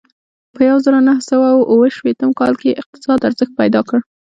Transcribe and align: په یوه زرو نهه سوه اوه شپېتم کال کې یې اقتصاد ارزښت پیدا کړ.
په 0.55 0.61
یوه 0.67 0.79
زرو 0.85 0.99
نهه 1.07 1.21
سوه 1.29 1.47
اوه 1.71 1.85
شپېتم 1.95 2.31
کال 2.39 2.53
کې 2.59 2.67
یې 2.69 2.79
اقتصاد 2.81 3.19
ارزښت 3.27 3.53
پیدا 3.61 3.81
کړ. 3.89 3.99